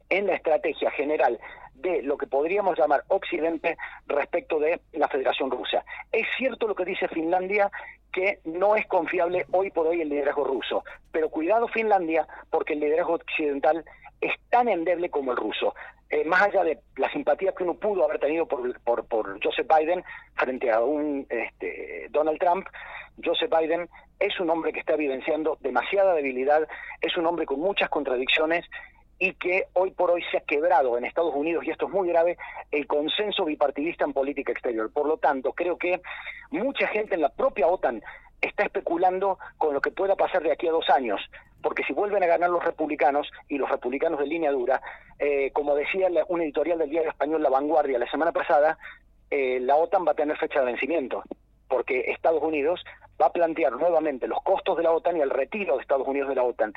en 0.09 0.27
la 0.27 0.35
estrategia 0.35 0.91
general 0.91 1.39
de 1.75 2.01
lo 2.01 2.17
que 2.17 2.27
podríamos 2.27 2.77
llamar 2.77 3.03
Occidente 3.09 3.77
respecto 4.07 4.59
de 4.59 4.79
la 4.93 5.07
Federación 5.07 5.51
Rusa. 5.51 5.83
Es 6.11 6.25
cierto 6.37 6.67
lo 6.67 6.75
que 6.75 6.85
dice 6.85 7.07
Finlandia, 7.09 7.69
que 8.11 8.39
no 8.45 8.75
es 8.75 8.87
confiable 8.87 9.45
hoy 9.51 9.71
por 9.71 9.87
hoy 9.87 10.01
el 10.01 10.09
liderazgo 10.09 10.45
ruso, 10.45 10.83
pero 11.11 11.29
cuidado 11.29 11.67
Finlandia, 11.67 12.27
porque 12.49 12.73
el 12.73 12.79
liderazgo 12.79 13.15
occidental 13.15 13.83
es 14.21 14.33
tan 14.49 14.69
endeble 14.69 15.09
como 15.09 15.31
el 15.31 15.37
ruso. 15.37 15.75
Eh, 16.09 16.23
más 16.25 16.43
allá 16.43 16.63
de 16.63 16.79
la 16.97 17.11
simpatía 17.11 17.53
que 17.53 17.63
uno 17.63 17.73
pudo 17.73 18.05
haber 18.05 18.19
tenido 18.19 18.45
por, 18.45 18.79
por, 18.81 19.43
Joseph 19.43 19.67
Biden 19.67 20.03
frente 20.35 20.71
a 20.71 20.79
un 20.79 21.25
este, 21.27 22.07
Donald 22.11 22.39
Trump, 22.39 22.67
Joseph 23.23 23.51
Biden 23.51 23.89
es 24.19 24.39
un 24.39 24.49
hombre 24.49 24.71
que 24.71 24.79
está 24.79 24.93
evidenciando 24.93 25.57
demasiada 25.61 26.13
debilidad, 26.13 26.67
es 27.01 27.17
un 27.17 27.25
hombre 27.25 27.45
con 27.45 27.59
muchas 27.59 27.89
contradicciones 27.89 28.63
y 29.23 29.35
que 29.35 29.67
hoy 29.71 29.91
por 29.91 30.11
hoy 30.11 30.21
se 30.31 30.37
ha 30.37 30.41
quebrado 30.41 30.97
en 30.97 31.05
Estados 31.05 31.33
Unidos, 31.33 31.63
y 31.63 31.71
esto 31.71 31.85
es 31.85 31.93
muy 31.93 32.09
grave, 32.09 32.35
el 32.73 32.85
consenso 32.87 33.45
bipartidista 33.45 34.03
en 34.03 34.11
política 34.11 34.51
exterior. 34.51 34.91
Por 34.91 35.07
lo 35.07 35.15
tanto, 35.15 35.53
creo 35.53 35.77
que 35.77 36.01
mucha 36.51 36.87
gente 36.87 37.15
en 37.15 37.21
la 37.21 37.29
propia 37.29 37.67
OTAN 37.67 38.03
está 38.41 38.63
especulando 38.63 39.39
con 39.57 39.73
lo 39.73 39.79
que 39.79 39.91
pueda 39.91 40.17
pasar 40.17 40.43
de 40.43 40.51
aquí 40.51 40.67
a 40.67 40.73
dos 40.73 40.89
años, 40.89 41.21
porque 41.61 41.85
si 41.85 41.93
vuelven 41.93 42.21
a 42.21 42.27
ganar 42.27 42.49
los 42.49 42.65
republicanos 42.65 43.31
y 43.47 43.57
los 43.57 43.69
republicanos 43.69 44.19
de 44.19 44.27
línea 44.27 44.51
dura, 44.51 44.81
eh, 45.19 45.51
como 45.53 45.73
decía 45.73 46.09
un 46.27 46.41
editorial 46.41 46.79
del 46.79 46.89
diario 46.89 47.11
español 47.11 47.41
La 47.41 47.49
Vanguardia 47.49 47.97
la 47.99 48.11
semana 48.11 48.33
pasada, 48.33 48.77
eh, 49.31 49.57
la 49.61 49.77
OTAN 49.77 50.05
va 50.05 50.11
a 50.11 50.15
tener 50.15 50.37
fecha 50.37 50.59
de 50.59 50.65
vencimiento, 50.65 51.23
porque 51.69 52.11
Estados 52.11 52.43
Unidos 52.43 52.83
va 53.21 53.27
a 53.27 53.31
plantear 53.31 53.71
nuevamente 53.71 54.27
los 54.27 54.43
costos 54.43 54.75
de 54.75 54.83
la 54.83 54.91
OTAN 54.91 55.15
y 55.15 55.21
el 55.21 55.29
retiro 55.29 55.77
de 55.77 55.81
Estados 55.81 56.09
Unidos 56.09 56.27
de 56.27 56.35
la 56.35 56.43
OTAN. 56.43 56.73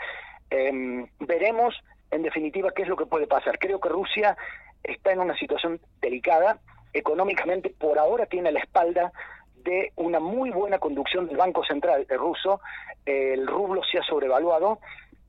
Em, 0.48 1.08
veremos 1.18 1.74
en 2.10 2.22
definitiva, 2.22 2.70
¿qué 2.70 2.82
es 2.82 2.88
lo 2.88 2.96
que 2.96 3.06
puede 3.06 3.26
pasar? 3.26 3.58
Creo 3.58 3.80
que 3.80 3.88
Rusia 3.88 4.36
está 4.82 5.12
en 5.12 5.20
una 5.20 5.36
situación 5.36 5.80
delicada, 6.00 6.58
económicamente 6.92 7.70
por 7.70 7.98
ahora 7.98 8.26
tiene 8.26 8.52
la 8.52 8.60
espalda 8.60 9.12
de 9.56 9.92
una 9.96 10.20
muy 10.20 10.50
buena 10.50 10.78
conducción 10.78 11.26
del 11.26 11.36
Banco 11.36 11.64
Central 11.64 12.06
ruso, 12.08 12.60
el 13.04 13.46
rublo 13.46 13.82
se 13.82 13.98
ha 13.98 14.02
sobrevaluado, 14.02 14.78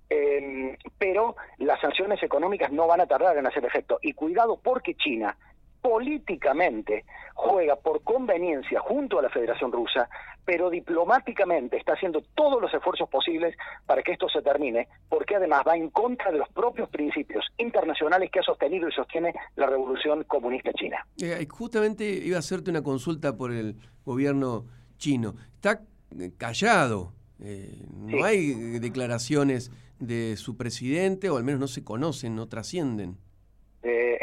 eh, 0.09 0.77
pero 0.97 1.35
las 1.57 1.81
sanciones 1.81 2.21
económicas 2.23 2.71
no 2.71 2.87
van 2.87 3.01
a 3.01 3.07
tardar 3.07 3.37
en 3.37 3.47
hacer 3.47 3.65
efecto. 3.65 3.99
Y 4.01 4.13
cuidado 4.13 4.59
porque 4.61 4.95
China 4.95 5.35
políticamente 5.81 7.05
juega 7.33 7.75
por 7.75 8.01
conveniencia 8.03 8.79
junto 8.79 9.19
a 9.19 9.21
la 9.21 9.29
Federación 9.29 9.71
Rusa, 9.71 10.09
pero 10.43 10.69
diplomáticamente 10.69 11.77
está 11.77 11.93
haciendo 11.93 12.23
todos 12.33 12.61
los 12.61 12.73
esfuerzos 12.73 13.09
posibles 13.09 13.55
para 13.85 14.01
que 14.01 14.13
esto 14.13 14.27
se 14.29 14.41
termine, 14.41 14.87
porque 15.09 15.35
además 15.35 15.63
va 15.67 15.75
en 15.75 15.89
contra 15.89 16.31
de 16.31 16.39
los 16.39 16.49
propios 16.49 16.89
principios 16.89 17.45
internacionales 17.57 18.31
que 18.31 18.39
ha 18.39 18.43
sostenido 18.43 18.87
y 18.87 18.91
sostiene 18.91 19.33
la 19.55 19.67
revolución 19.67 20.23
comunista 20.23 20.71
china. 20.73 21.05
Eh, 21.21 21.45
justamente 21.49 22.05
iba 22.05 22.37
a 22.37 22.39
hacerte 22.39 22.71
una 22.71 22.81
consulta 22.81 23.35
por 23.35 23.51
el 23.51 23.75
gobierno 24.05 24.65
chino. 24.97 25.35
Está 25.55 25.81
eh, 26.17 26.31
callado, 26.37 27.13
eh, 27.39 27.85
no 27.91 28.23
hay 28.23 28.79
declaraciones 28.79 29.71
de 29.99 30.37
su 30.37 30.57
presidente, 30.57 31.29
o 31.29 31.37
al 31.37 31.43
menos 31.43 31.59
no 31.59 31.67
se 31.67 31.83
conocen, 31.83 32.35
no 32.35 32.47
trascienden. 32.47 33.17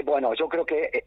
Bueno, 0.05 0.35
yo 0.35 0.49
creo 0.51 0.67
que 0.67 0.91
eh, 0.93 1.05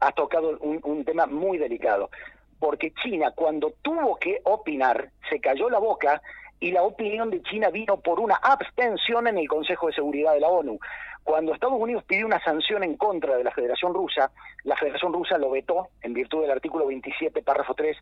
ha 0.00 0.12
tocado 0.12 0.56
un, 0.60 1.04
tema 1.04 1.26
muy 1.26 1.58
delicado, 1.58 2.10
porque 2.58 2.92
China 3.02 3.32
cuando 3.36 3.74
tuvo 3.82 4.16
que 4.16 4.40
opinar 4.44 5.10
se 5.28 5.40
cayó 5.40 5.68
la 5.68 5.78
boca 5.78 6.22
y 6.58 6.72
la 6.72 6.82
opinión 6.82 7.30
de 7.30 7.42
China 7.42 7.68
vino 7.68 8.00
por 8.00 8.18
una 8.18 8.36
abstención 8.36 9.26
en 9.26 9.36
el 9.36 9.46
Consejo 9.46 9.88
de 9.88 9.92
Seguridad 9.92 10.32
de 10.32 10.40
la 10.40 10.48
ONU. 10.48 10.78
Cuando 11.22 11.52
Estados 11.52 11.78
Unidos 11.78 12.02
pidió 12.04 12.24
una 12.24 12.42
sanción 12.42 12.82
en 12.82 12.96
contra 12.96 13.36
de 13.36 13.44
la 13.44 13.50
Federación 13.50 13.92
Rusa, 13.92 14.30
la 14.64 14.76
Federación 14.76 15.12
Rusa 15.12 15.36
lo 15.36 15.50
vetó 15.50 15.88
en 16.00 16.14
virtud 16.14 16.40
del 16.40 16.50
artículo 16.50 16.86
27, 16.86 17.42
párrafo 17.42 17.74
3 17.74 17.94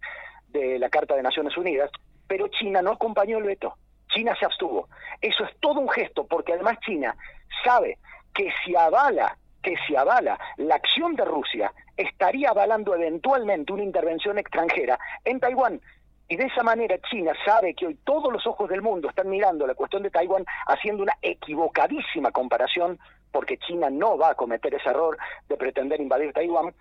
de 0.50 0.78
la 0.78 0.88
Carta 0.88 1.16
de 1.16 1.23
Naciones 1.23 1.57
Unidas, 1.57 1.90
pero 2.28 2.47
China 2.47 2.80
no 2.80 2.92
acompañó 2.92 3.38
el 3.38 3.45
veto. 3.45 3.75
China 4.09 4.37
se 4.38 4.47
abstuvo. 4.47 4.88
Eso 5.21 5.45
es 5.45 5.50
todo 5.59 5.80
un 5.80 5.88
gesto, 5.88 6.26
porque 6.26 6.52
además 6.52 6.78
China 6.87 7.16
sabe 7.64 7.99
que 8.33 8.52
si 8.64 8.76
avala 8.76 9.37
que 9.62 9.75
si 9.87 9.97
avala 9.97 10.38
la 10.57 10.77
acción 10.77 11.15
de 11.17 11.25
Rusia, 11.25 11.73
estaría 11.97 12.50
avalando 12.50 12.95
eventualmente 12.95 13.73
una 13.73 13.83
intervención 13.83 14.38
extranjera 14.38 14.99
en 15.25 15.41
Taiwán. 15.41 15.81
Y 16.29 16.37
de 16.37 16.45
esa 16.45 16.62
manera 16.62 16.99
China 17.11 17.33
sabe 17.45 17.75
que 17.75 17.87
hoy 17.87 17.99
todos 18.05 18.33
los 18.33 18.47
ojos 18.47 18.69
del 18.69 18.83
mundo 18.83 19.09
están 19.09 19.31
mirando 19.31 19.67
la 19.67 19.75
cuestión 19.75 20.03
de 20.03 20.11
Taiwán 20.11 20.45
haciendo 20.67 21.03
una 21.03 21.17
equivocadísima 21.23 22.31
comparación, 22.31 22.99
porque 23.33 23.59
China 23.59 23.88
no 23.91 24.19
va 24.19 24.31
a 24.31 24.35
cometer 24.35 24.75
ese 24.75 24.91
error 24.91 25.17
de 25.49 25.57
pretender 25.57 26.00
invadir 26.00 26.33
Taiwán, 26.33 26.75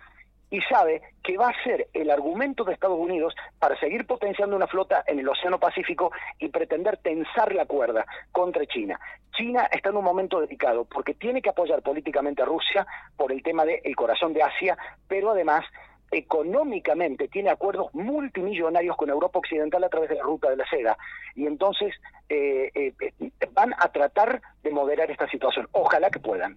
y 0.50 0.60
sabe 0.62 1.02
que 1.22 1.36
va 1.36 1.48
a 1.48 1.62
ser 1.64 1.88
el 1.92 2.10
argumento 2.10 2.64
de 2.64 2.72
Estados 2.72 2.98
Unidos 2.98 3.34
para 3.58 3.78
seguir 3.78 4.06
potenciando 4.06 4.56
una 4.56 4.66
flota 4.66 5.04
en 5.06 5.18
el 5.18 5.28
Océano 5.28 5.58
Pacífico 5.58 6.10
y 6.38 6.48
pretender 6.48 6.98
tensar 6.98 7.54
la 7.54 7.66
cuerda 7.66 8.06
contra 8.32 8.66
China. 8.66 8.98
China 9.36 9.68
está 9.70 9.90
en 9.90 9.96
un 9.96 10.04
momento 10.04 10.40
delicado 10.40 10.84
porque 10.84 11.14
tiene 11.14 11.42
que 11.42 11.50
apoyar 11.50 11.82
políticamente 11.82 12.42
a 12.42 12.46
Rusia 12.46 12.86
por 13.16 13.30
el 13.30 13.42
tema 13.42 13.64
del 13.64 13.94
corazón 13.94 14.32
de 14.32 14.42
Asia, 14.42 14.76
pero 15.06 15.30
además 15.30 15.64
económicamente 16.10 17.28
tiene 17.28 17.50
acuerdos 17.50 17.92
multimillonarios 17.92 18.96
con 18.96 19.10
Europa 19.10 19.38
Occidental 19.38 19.84
a 19.84 19.88
través 19.88 20.08
de 20.08 20.16
la 20.16 20.22
ruta 20.22 20.48
de 20.48 20.56
la 20.56 20.68
seda. 20.68 20.96
Y 21.34 21.46
entonces 21.46 21.94
eh, 22.28 22.70
eh, 22.74 23.12
van 23.52 23.74
a 23.78 23.88
tratar 23.92 24.40
de 24.62 24.70
moderar 24.70 25.10
esta 25.10 25.28
situación. 25.28 25.68
Ojalá 25.72 26.10
que 26.10 26.18
puedan. 26.18 26.56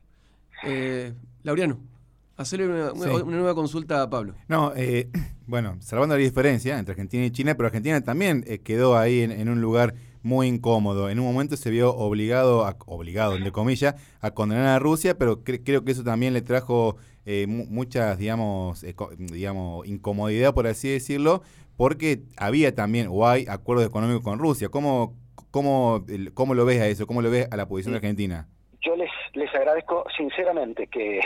Eh, 0.63 1.11
Laureano. 1.43 1.90
Hacerle 2.37 2.65
una, 2.67 3.23
nueva 3.23 3.53
consulta 3.53 4.01
a 4.01 4.09
Pablo. 4.09 4.33
No, 4.47 4.73
eh, 4.75 5.09
bueno, 5.45 5.77
salvando 5.79 6.15
la 6.15 6.21
diferencia 6.21 6.79
entre 6.79 6.93
Argentina 6.93 7.25
y 7.25 7.31
China, 7.31 7.55
pero 7.55 7.67
Argentina 7.67 8.01
también 8.01 8.43
eh, 8.47 8.59
quedó 8.59 8.97
ahí 8.97 9.21
en, 9.21 9.49
un 9.49 9.61
lugar 9.61 9.93
muy 10.23 10.47
incómodo. 10.47 11.09
En 11.09 11.19
un 11.19 11.25
momento 11.25 11.57
se 11.57 11.69
vio 11.69 11.93
obligado, 11.95 12.65
a, 12.65 12.77
obligado, 12.85 13.35
entre 13.35 13.51
comillas, 13.51 13.95
a 14.21 14.31
condenar 14.31 14.67
a 14.67 14.79
Rusia, 14.79 15.17
pero 15.17 15.43
creo 15.43 15.83
que 15.83 15.91
eso 15.91 16.03
también 16.03 16.33
le 16.33 16.41
trajo 16.41 16.95
eh, 17.25 17.45
muchas, 17.47 18.17
digamos, 18.17 18.85
digamos, 19.17 19.87
incomodidad, 19.87 20.53
por 20.53 20.67
así 20.67 20.89
decirlo, 20.89 21.43
porque 21.77 22.23
había 22.37 22.73
también, 22.73 23.07
o 23.09 23.27
hay, 23.27 23.45
acuerdos 23.47 23.85
económicos 23.85 24.23
con 24.23 24.39
Rusia. 24.39 24.69
¿Cómo, 24.69 25.15
cómo, 25.51 26.05
cómo 26.33 26.55
lo 26.55 26.65
ves 26.65 26.81
a 26.81 26.87
eso? 26.87 27.05
¿Cómo 27.05 27.21
lo 27.21 27.29
ves 27.29 27.47
a 27.51 27.57
la 27.57 27.67
posición 27.67 27.93
de 27.93 27.97
Argentina? 27.97 28.47
Yo 28.81 28.95
les, 28.95 29.11
les 29.33 29.53
agradezco 29.53 30.05
sinceramente 30.17 30.87
que 30.87 31.19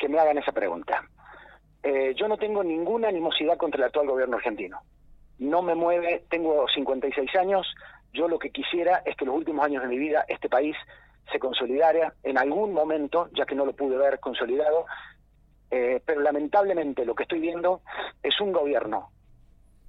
que 0.00 0.08
me 0.08 0.18
hagan 0.18 0.38
esa 0.38 0.50
pregunta. 0.50 1.04
Eh, 1.82 2.14
yo 2.16 2.26
no 2.26 2.36
tengo 2.36 2.64
ninguna 2.64 3.08
animosidad 3.08 3.56
contra 3.56 3.78
el 3.78 3.84
actual 3.84 4.08
gobierno 4.08 4.38
argentino. 4.38 4.80
No 5.38 5.62
me 5.62 5.74
mueve, 5.74 6.24
tengo 6.28 6.66
56 6.74 7.36
años, 7.36 7.66
yo 8.12 8.26
lo 8.26 8.38
que 8.38 8.50
quisiera 8.50 9.02
es 9.04 9.16
que 9.16 9.24
los 9.24 9.36
últimos 9.36 9.64
años 9.64 9.82
de 9.82 9.88
mi 9.88 9.98
vida 9.98 10.24
este 10.26 10.48
país 10.48 10.76
se 11.30 11.38
consolidara 11.38 12.14
en 12.24 12.38
algún 12.38 12.72
momento, 12.72 13.28
ya 13.32 13.46
que 13.46 13.54
no 13.54 13.64
lo 13.64 13.74
pude 13.74 13.96
ver 13.96 14.18
consolidado, 14.18 14.86
eh, 15.70 16.02
pero 16.04 16.20
lamentablemente 16.20 17.04
lo 17.04 17.14
que 17.14 17.22
estoy 17.22 17.38
viendo 17.38 17.82
es 18.22 18.40
un 18.40 18.52
gobierno 18.52 19.10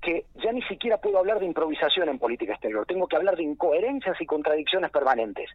que 0.02 0.26
ya 0.44 0.52
ni 0.52 0.62
siquiera 0.64 0.98
puedo 0.98 1.20
hablar 1.20 1.40
de 1.40 1.46
improvisación 1.46 2.10
en 2.10 2.20
política 2.20 2.54
exterior, 2.54 2.86
tengo 2.86 3.08
que 3.08 3.16
hablar 3.16 3.36
de 3.36 3.44
incoherencias 3.44 4.20
y 4.20 4.26
contradicciones 4.26 4.92
permanentes. 4.92 5.50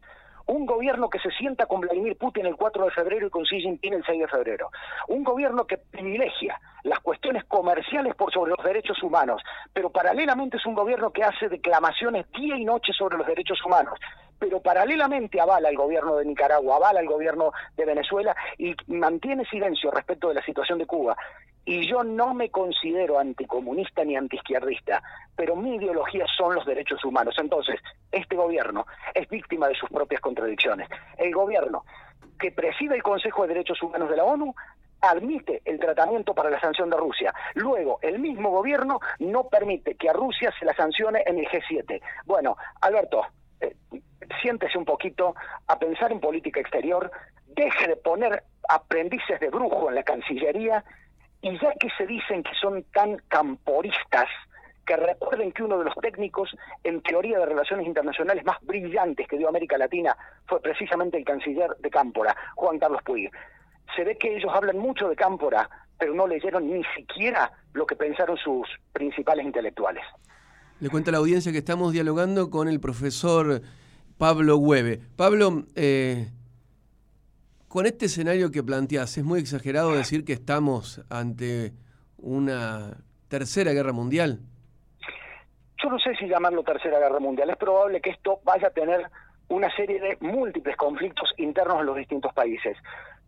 Un 0.47 0.65
gobierno 0.65 1.11
que 1.11 1.19
se 1.19 1.33
sienta 1.33 1.67
con 1.67 1.81
Vladimir 1.81 2.17
Putin 2.17 2.47
el 2.47 2.55
4 2.55 2.85
de 2.85 2.91
febrero 2.93 3.27
y 3.27 3.31
con 3.31 3.43
Xi 3.43 3.61
Jinping 3.61 3.95
el 3.95 4.05
6 4.05 4.21
de 4.21 4.29
febrero, 4.29 4.71
un 5.09 5.25
gobierno 5.25 5.67
que 5.67 5.77
privilegia 5.77 6.61
las 6.85 7.01
cuestiones 7.01 7.45
comerciales 7.47 8.15
por 8.15 8.33
sobre 8.33 8.53
los 8.53 8.65
derechos 8.65 9.03
humanos, 9.03 9.43
pero 9.73 9.91
paralelamente 9.91 10.59
es 10.59 10.67
un 10.67 10.75
gobierno 10.75 11.11
que 11.11 11.25
hace 11.25 11.49
declamaciones 11.49 12.31
día 12.31 12.57
y 12.57 12.65
noche 12.65 12.93
sobre 12.93 13.19
los 13.19 13.27
derechos 13.27 13.59
humanos, 13.67 13.99
pero 14.39 14.61
paralelamente 14.61 15.41
avala 15.41 15.69
el 15.69 15.77
gobierno 15.77 16.17
de 16.17 16.27
Nicaragua, 16.27 16.77
avala 16.77 17.01
el 17.01 17.09
gobierno 17.09 17.51
de 17.77 17.85
Venezuela 17.85 18.37
y 18.57 18.73
mantiene 18.87 19.45
silencio 19.47 19.91
respecto 19.91 20.29
de 20.29 20.35
la 20.35 20.45
situación 20.45 20.79
de 20.79 20.87
Cuba. 20.87 21.17
Y 21.69 21.85
yo 21.89 22.05
no 22.05 22.33
me 22.33 22.49
considero 22.49 23.19
anticomunista 23.19 24.05
ni 24.05 24.17
antiizquierdista, 24.17 25.03
pero 25.35 25.57
mi 25.57 25.75
ideología 25.75 26.25
son 26.37 26.55
los 26.55 26.65
derechos 26.65 27.05
humanos. 27.05 27.35
Entonces, 27.39 27.81
este 28.13 28.37
gobierno 28.37 28.87
es 29.13 29.29
víctima 29.29 29.67
de 29.67 29.75
sus 29.75 29.91
propias 29.91 30.21
contradicciones. 30.21 30.89
El 31.19 31.35
gobierno 31.35 31.85
que 32.39 32.53
preside 32.53 32.95
el 32.95 33.03
Consejo 33.03 33.43
de 33.43 33.49
Derechos 33.49 33.83
Humanos 33.83 34.09
de 34.09 34.17
la 34.17 34.25
ONU 34.25 34.55
admite 35.01 35.61
el 35.65 35.81
tratamiento 35.81 36.35
para 36.35 36.51
la 36.51 36.61
sanción 36.61 36.89
de 36.89 36.97
Rusia. 36.99 37.35
Luego, 37.55 37.99
el 38.01 38.21
mismo 38.21 38.51
gobierno 38.51 39.01
no 39.19 39.49
permite 39.49 39.97
que 39.97 40.09
a 40.09 40.13
Rusia 40.13 40.53
se 40.59 40.65
la 40.65 40.75
sancione 40.75 41.25
en 41.27 41.39
el 41.39 41.47
G7. 41.47 42.01
Bueno, 42.27 42.57
Alberto, 42.81 43.23
eh, 43.61 43.75
siéntese 44.41 44.79
un 44.79 44.85
poquito 44.85 45.35
a 45.67 45.79
pensar 45.81 46.13
en 46.13 46.21
política 46.21 46.61
exterior, 46.61 47.11
deje 47.47 47.89
de 47.89 47.97
poner 47.97 48.45
aprendices 48.69 49.41
de 49.41 49.49
brujo 49.49 49.89
en 49.89 49.97
la 49.97 50.03
Cancillería 50.03 50.85
y 51.47 51.59
ya 51.61 51.73
que 51.79 51.89
se 51.97 52.07
dicen 52.07 52.43
que 52.43 52.51
son 52.61 52.85
tan 52.93 53.19
camporistas, 53.29 54.27
que 54.85 54.97
recuerden 54.97 55.53
que 55.53 55.63
uno 55.63 55.79
de 55.79 55.85
los 55.85 55.95
técnicos 55.95 56.51
en 56.83 57.01
teoría 57.03 57.39
de 57.39 57.47
relaciones 57.47 57.87
internacionales 57.87 58.45
más 58.45 58.57
brillantes 58.63 59.29
que 59.29 59.39
dio 59.39 59.49
América 59.49 59.79
Latina 59.79 60.17
fue 60.47 60.61
precisamente 60.61 61.19
el 61.19 61.25
canciller 61.25 61.71
de 61.79 61.91
Cámpora, 61.91 62.37
Juan 62.57 62.81
Carlos 62.81 63.01
Puig. 63.05 63.31
Se 63.95 64.03
ve 64.03 64.17
que 64.19 64.37
ellos 64.37 64.51
hablan 64.53 64.79
mucho 64.79 65.09
de 65.09 65.15
Cámpora, 65.15 65.71
pero 65.99 66.15
no 66.15 66.27
leyeron 66.27 66.69
ni 66.69 66.83
siquiera 66.97 67.53
lo 67.75 67.87
que 67.87 67.95
pensaron 67.95 68.37
sus 68.37 68.67
principales 68.93 69.47
intelectuales. 69.47 70.05
Le 70.81 70.91
cuento 70.91 71.11
a 71.11 71.13
la 71.13 71.19
audiencia 71.19 71.53
que 71.53 71.59
estamos 71.59 71.93
dialogando 71.93 72.51
con 72.51 72.69
el 72.69 72.81
profesor 72.81 73.63
Pablo 74.19 74.57
Hueve. 74.57 75.01
Pablo, 75.17 75.65
eh, 75.77 76.29
con 77.77 77.85
este 77.85 78.07
escenario 78.07 78.51
que 78.51 78.63
planteas, 78.63 79.19
¿es 79.19 79.23
muy 79.23 79.39
exagerado 79.39 79.93
decir 79.93 80.25
que 80.25 80.33
estamos 80.33 81.05
ante 81.11 81.75
una 82.17 82.97
tercera 83.29 83.75
guerra 83.75 83.93
mundial? 83.93 84.41
Yo 85.83 85.91
no 85.91 85.99
sé 85.99 86.17
si 86.17 86.27
llamarlo 86.27 86.63
tercera 86.63 86.99
guerra 86.99 87.21
mundial. 87.21 87.51
Es 87.51 87.59
probable 87.59 88.01
que 88.01 88.09
esto 88.09 88.41
vaya 88.45 88.69
a 88.69 88.71
tener 88.71 89.11
una 89.49 89.71
serie 89.77 90.01
de 90.01 90.17
múltiples 90.23 90.75
conflictos 90.75 91.35
internos 91.37 91.81
en 91.81 91.85
los 91.85 91.97
distintos 91.99 92.33
países. 92.33 92.79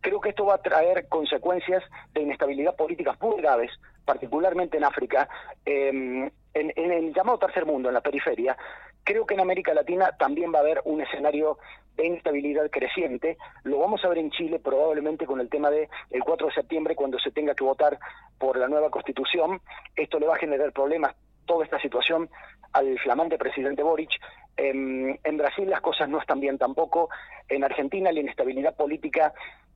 Creo 0.00 0.19
que 0.19 0.31
esto 0.31 0.47
va 0.47 0.55
a 0.55 0.62
traer 0.62 1.09
consecuencias 1.09 1.85
de 2.14 2.23
inestabilidad 2.23 2.75
política 2.75 3.19
muy 3.21 3.43
graves, 3.43 3.71
particularmente 4.07 4.78
en 4.78 4.85
África, 4.85 5.28
em, 5.67 6.31
en, 6.55 6.73
el 6.76 7.14
llamado 7.14 7.38
tercer 7.38 7.67
mundo, 7.67 7.88
en 7.88 7.95
la 7.95 8.00
periferia. 8.00 8.57
Creo 9.05 9.26
que 9.26 9.35
en 9.35 9.40
América 9.40 9.75
Latina 9.75 10.11
también 10.19 10.52
va 10.52 10.59
a 10.59 10.62
haber 10.62 10.83
un 10.85 11.00
escenario 11.00 11.59
de 11.97 12.07
inestabilidad 12.07 12.71
creciente. 12.71 13.37
Lo 13.64 13.78
vamos 13.78 14.05
a 14.05 14.09
ver 14.09 14.19
en 14.19 14.31
Chile 14.31 14.59
probablemente 14.59 15.26
con 15.26 15.40
el 15.40 15.49
tema 15.49 15.71
del 15.71 15.88
el 16.11 16.23
4 16.23 16.49
de 16.49 16.55
septiembre 16.55 16.95
cuando 16.95 17.19
se 17.19 17.31
tenga 17.31 17.55
que 17.55 17.64
votar 17.64 17.99
por 18.38 18.57
la 18.59 18.69
nueva 18.69 18.90
constitución. 18.90 19.61
Esto 19.97 20.19
le 20.19 20.26
va 20.26 20.35
a 20.35 20.38
generar 20.38 20.73
problemas 20.73 21.14
toda 21.47 21.64
esta 21.64 21.81
situación 21.81 22.28
al 22.73 22.99
flamante 22.99 23.38
presidente 23.38 23.83
Boric. 23.83 24.11
En, 24.57 25.19
Brasil 25.37 25.71
las 25.71 25.81
cosas 25.81 26.09
no 26.09 26.21
están 26.21 26.40
bien 26.40 26.59
tampoco. 26.59 27.09
En 27.49 27.64
Argentina 27.64 28.12
la 28.12 28.21
inestabilidad 28.21 28.76
política 28.76 29.33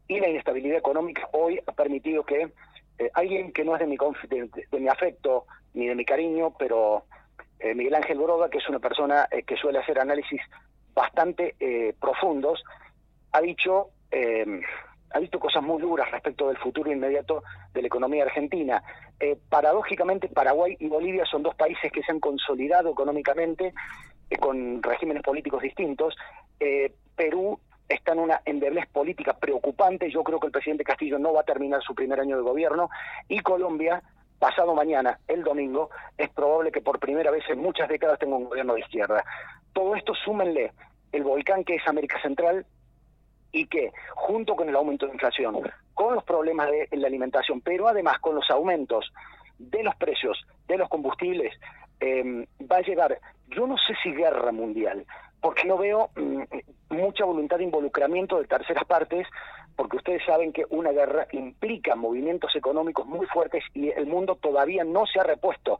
y 0.07 0.21
la 0.21 0.29
inestabilidad 0.29 0.79
económica 0.79 1.29
hoy 1.33 1.61
ha 1.67 1.73
permitido 1.73 2.25
que 2.25 2.52
Eh, 2.99 3.11
alguien 3.14 3.52
que 3.52 3.64
no 3.64 3.75
es 3.75 3.81
de 3.81 3.87
mi, 3.87 3.97
de, 3.97 4.81
mi 4.81 4.88
afecto 4.88 5.47
ni 5.75 5.87
de 5.87 5.95
mi 5.95 6.05
cariño, 6.05 6.55
pero 6.59 7.05
eh, 7.59 7.75
Miguel 7.75 7.95
Ángel 7.95 8.19
Broda, 8.19 8.49
que 8.50 8.59
es 8.59 8.69
una 8.69 8.79
persona 8.79 9.29
eh, 9.31 9.43
que 9.43 9.57
suele 9.57 9.79
hacer 9.79 9.99
análisis 9.99 10.41
bastante 10.95 11.55
profundos, 11.99 12.62
ha 13.33 13.41
dicho 13.41 13.88
ha 15.14 15.19
visto 15.19 15.41
cosas 15.41 15.62
muy 15.62 15.81
duras 15.81 16.11
respecto 16.11 16.49
del 16.49 16.59
futuro 16.59 16.93
inmediato 16.93 17.43
de 17.73 17.81
la 17.81 17.87
economía 17.87 18.25
argentina. 18.25 18.83
paradójicamente, 19.49 20.29
Paraguay 20.29 20.76
y 20.79 20.88
Bolivia 20.88 21.25
son 21.25 21.43
dos 21.43 21.55
países 21.55 21.91
que 21.91 22.02
se 22.02 22.12
han 22.12 22.21
consolidado 22.21 22.91
económicamente 22.91 23.73
con 24.38 24.83
regímenes 24.83 25.23
políticos 25.23 25.62
distintos. 25.62 26.14
Perú 27.17 27.59
está 27.88 28.12
en 28.12 28.19
una 28.19 28.43
endeblez 28.45 28.87
política 28.88 29.35
preocupante. 29.35 30.11
Yo 30.11 30.23
creo 30.23 30.41
que 30.41 30.47
el 30.47 30.52
presidente 30.52 30.85
Castillo 30.85 31.19
no 31.19 31.33
va 31.33 31.41
a 31.41 31.45
terminar 31.45 31.83
su 31.83 31.95
primer 31.95 32.21
año 32.21 32.37
de 32.37 32.43
gobierno. 32.43 32.91
Y 33.29 33.41
Colombia, 33.41 34.02
pasado 34.43 34.75
mañana, 34.75 35.21
el 35.29 35.45
domingo, 35.45 35.91
es 36.19 36.29
probable 36.31 36.73
que 36.73 36.81
por 36.81 36.99
primera 36.99 37.31
vez 37.31 37.45
en 37.49 37.61
muchas 37.61 37.89
décadas 37.89 38.19
tenga 38.19 38.35
un 38.35 38.47
gobierno 38.47 38.75
de 38.75 38.81
izquierda. 38.81 39.23
Todo 39.73 39.95
esto 39.95 40.15
súmenle 40.17 40.73
el 41.13 41.23
volcán 41.23 41.63
que 41.63 41.77
es 41.77 41.87
América 41.87 42.21
Central 42.21 42.67
y 43.53 43.69
que, 43.69 43.93
junto 44.17 44.57
con 44.57 44.69
el 44.69 44.75
aumento 44.75 45.07
de 45.07 45.13
inflación, 45.13 45.61
con 45.95 46.17
los 46.17 46.25
problemas 46.25 46.69
de 46.73 46.89
la 46.91 47.07
alimentación, 47.07 47.61
pero 47.61 47.87
además 47.87 48.19
con 48.19 48.35
los 48.35 48.51
aumentos 48.51 49.13
de 49.61 49.85
los 49.85 49.95
precios 49.95 50.45
de 50.67 50.77
los 50.77 50.89
combustibles, 50.89 51.55
eh, 52.01 52.45
va 52.69 52.79
a 52.79 52.83
llegar, 52.83 53.21
yo 53.47 53.69
no 53.69 53.77
sé 53.79 53.95
si 54.03 54.11
guerra 54.11 54.51
mundial, 54.51 55.07
porque 55.41 55.69
no 55.69 55.79
veo 55.79 56.11
mm, 56.17 56.43
mucha 56.91 57.25
voluntad 57.25 57.59
de 57.59 57.65
involucramiento 57.65 58.41
de 58.41 58.49
terceras 58.49 58.87
partes, 58.87 59.25
porque 59.76 59.97
ustedes 59.97 60.23
saben 60.25 60.52
que 60.52 60.64
una 60.71 60.91
guerra 60.91 61.26
implica 61.33 61.95
movimientos 61.95 62.55
económicos 62.55 63.07
muy 63.07 63.26
fuertes 63.26 63.64
y 63.75 63.91
el 63.91 64.07
mundo 64.07 64.37
todavía 64.37 64.85
no 64.85 65.07
se 65.07 65.21
ha 65.21 65.25
repuesto 65.25 65.79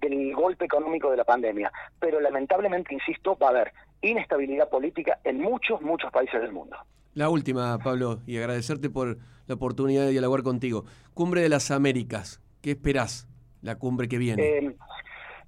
del 0.00 0.34
golpe 0.34 0.64
económico 0.64 1.10
de 1.10 1.16
la 1.16 1.24
pandemia. 1.24 1.72
Pero 1.98 2.20
lamentablemente, 2.20 2.94
insisto, 2.94 3.36
va 3.36 3.48
a 3.48 3.50
haber 3.50 3.72
inestabilidad 4.02 4.68
política 4.68 5.18
en 5.24 5.40
muchos, 5.40 5.80
muchos 5.80 6.10
países 6.12 6.40
del 6.40 6.52
mundo. 6.52 6.76
La 7.14 7.28
última, 7.28 7.78
Pablo, 7.78 8.18
y 8.26 8.38
agradecerte 8.38 8.90
por 8.90 9.18
la 9.46 9.54
oportunidad 9.54 10.04
de 10.04 10.10
dialogar 10.10 10.42
contigo. 10.42 10.84
Cumbre 11.14 11.42
de 11.42 11.48
las 11.48 11.70
Américas, 11.70 12.40
¿qué 12.60 12.72
esperás 12.72 13.28
la 13.62 13.76
cumbre 13.76 14.08
que 14.08 14.18
viene? 14.18 14.42
Eh, 14.42 14.76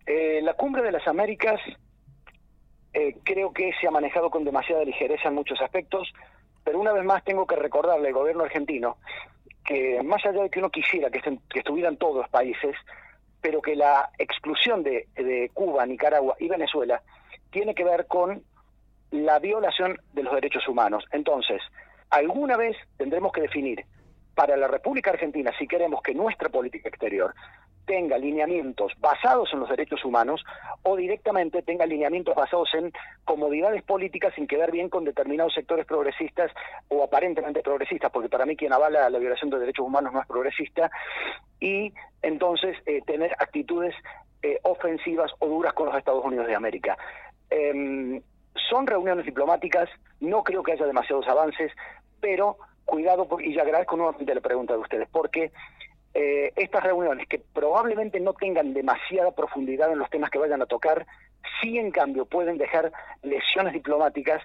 eh, 0.06 0.40
la 0.42 0.54
cumbre 0.54 0.82
de 0.82 0.92
las 0.92 1.06
Américas 1.08 1.60
eh, 2.92 3.16
creo 3.24 3.52
que 3.52 3.72
se 3.80 3.88
ha 3.88 3.90
manejado 3.90 4.30
con 4.30 4.44
demasiada 4.44 4.84
ligereza 4.84 5.28
en 5.28 5.34
muchos 5.34 5.60
aspectos, 5.60 6.08
pero 6.66 6.80
una 6.80 6.92
vez 6.92 7.04
más 7.04 7.22
tengo 7.22 7.46
que 7.46 7.54
recordarle 7.54 8.08
al 8.08 8.14
gobierno 8.14 8.42
argentino 8.42 8.96
que 9.64 10.02
más 10.02 10.26
allá 10.26 10.42
de 10.42 10.50
que 10.50 10.58
uno 10.58 10.68
quisiera 10.68 11.10
que, 11.10 11.22
estuvieran 11.54 11.96
todos 11.96 12.16
los 12.16 12.28
países, 12.28 12.74
pero 13.40 13.62
que 13.62 13.76
la 13.76 14.10
exclusión 14.18 14.82
de, 14.82 15.06
de 15.14 15.48
Cuba, 15.54 15.86
Nicaragua 15.86 16.34
y 16.40 16.48
Venezuela 16.48 17.00
tiene 17.50 17.72
que 17.72 17.84
ver 17.84 18.08
con 18.08 18.42
la 19.12 19.38
violación 19.38 20.00
de 20.12 20.24
los 20.24 20.34
derechos 20.34 20.66
humanos. 20.66 21.04
Entonces, 21.12 21.62
alguna 22.10 22.56
vez 22.56 22.76
tendremos 22.96 23.32
que 23.32 23.42
definir 23.42 23.84
para 24.36 24.56
la 24.56 24.68
República 24.68 25.10
Argentina, 25.10 25.50
si 25.58 25.66
queremos 25.66 26.02
que 26.02 26.14
nuestra 26.14 26.50
política 26.50 26.90
exterior 26.90 27.34
tenga 27.86 28.18
lineamientos 28.18 28.92
basados 28.98 29.48
en 29.52 29.60
los 29.60 29.68
derechos 29.70 30.04
humanos 30.04 30.44
o 30.82 30.94
directamente 30.94 31.62
tenga 31.62 31.86
lineamientos 31.86 32.34
basados 32.34 32.68
en 32.74 32.92
comodidades 33.24 33.82
políticas 33.82 34.34
sin 34.34 34.46
quedar 34.46 34.70
bien 34.70 34.90
con 34.90 35.04
determinados 35.04 35.54
sectores 35.54 35.86
progresistas 35.86 36.50
o 36.88 37.02
aparentemente 37.02 37.62
progresistas, 37.62 38.10
porque 38.12 38.28
para 38.28 38.44
mí 38.44 38.56
quien 38.56 38.74
avala 38.74 39.08
la 39.08 39.18
violación 39.18 39.48
de 39.50 39.58
derechos 39.58 39.86
humanos 39.86 40.12
no 40.12 40.20
es 40.20 40.26
progresista, 40.26 40.90
y 41.58 41.94
entonces 42.20 42.76
eh, 42.84 43.00
tener 43.06 43.32
actitudes 43.38 43.94
eh, 44.42 44.58
ofensivas 44.64 45.32
o 45.38 45.46
duras 45.46 45.72
con 45.72 45.86
los 45.86 45.96
Estados 45.96 46.24
Unidos 46.24 46.46
de 46.46 46.54
América. 46.54 46.98
Em, 47.48 48.20
son 48.68 48.86
reuniones 48.86 49.24
diplomáticas, 49.24 49.88
no 50.20 50.42
creo 50.42 50.62
que 50.62 50.72
haya 50.72 50.86
demasiados 50.86 51.26
avances, 51.28 51.72
pero 52.20 52.58
cuidado, 52.86 53.28
y 53.40 53.54
ya 53.54 53.62
agradezco 53.62 53.96
nuevamente 53.96 54.34
la 54.34 54.40
pregunta 54.40 54.72
de 54.72 54.80
ustedes, 54.80 55.08
porque 55.10 55.52
eh, 56.14 56.52
estas 56.56 56.82
reuniones 56.82 57.28
que 57.28 57.38
probablemente 57.38 58.18
no 58.20 58.32
tengan 58.32 58.72
demasiada 58.72 59.32
profundidad 59.32 59.92
en 59.92 59.98
los 59.98 60.08
temas 60.08 60.30
que 60.30 60.38
vayan 60.38 60.62
a 60.62 60.66
tocar, 60.66 61.06
sí 61.60 61.76
en 61.76 61.90
cambio 61.90 62.24
pueden 62.24 62.56
dejar 62.56 62.90
lesiones 63.22 63.74
diplomáticas 63.74 64.42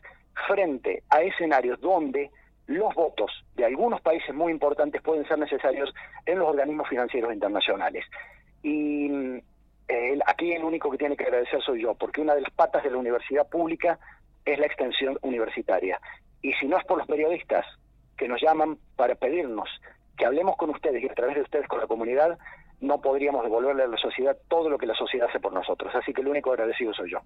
frente 0.47 1.03
a 1.09 1.21
escenarios 1.21 1.79
donde 1.79 2.29
los 2.67 2.93
votos 2.93 3.31
de 3.55 3.65
algunos 3.65 4.01
países 4.01 4.35
muy 4.35 4.51
importantes 4.51 5.01
pueden 5.01 5.25
ser 5.27 5.39
necesarios 5.39 5.93
en 6.25 6.39
los 6.39 6.49
organismos 6.49 6.89
financieros 6.89 7.33
internacionales. 7.33 8.05
Y 8.63 9.09
eh, 9.87 10.19
aquí 10.25 10.51
el 10.53 10.63
único 10.63 10.89
que 10.91 10.97
tiene 10.97 11.15
que 11.15 11.23
agradecer 11.23 11.61
soy 11.61 11.83
yo, 11.83 11.95
porque 11.95 12.21
una 12.21 12.35
de 12.35 12.41
las 12.41 12.51
patas 12.51 12.83
de 12.83 12.91
la 12.91 12.97
universidad 12.97 13.47
pública 13.47 13.99
es 14.45 14.59
la 14.59 14.65
extensión 14.65 15.17
universitaria. 15.21 15.99
Y 16.41 16.53
si 16.53 16.67
no 16.67 16.77
es 16.77 16.85
por 16.85 16.97
los 16.97 17.07
periodistas 17.07 17.65
que 18.21 18.27
nos 18.27 18.39
llaman 18.39 18.77
para 18.95 19.15
pedirnos 19.15 19.67
que 20.15 20.27
hablemos 20.27 20.55
con 20.55 20.69
ustedes 20.69 21.01
y 21.03 21.09
a 21.09 21.15
través 21.15 21.37
de 21.37 21.41
ustedes 21.41 21.67
con 21.67 21.79
la 21.79 21.87
comunidad, 21.87 22.37
no 22.79 23.01
podríamos 23.01 23.41
devolverle 23.41 23.81
a 23.81 23.87
la 23.87 23.97
sociedad 23.97 24.37
todo 24.47 24.69
lo 24.69 24.77
que 24.77 24.85
la 24.85 24.93
sociedad 24.93 25.27
hace 25.27 25.39
por 25.39 25.51
nosotros. 25.51 25.91
Así 25.95 26.13
que 26.13 26.21
el 26.21 26.27
único 26.27 26.51
agradecido 26.51 26.93
soy 26.93 27.09
yo. 27.09 27.17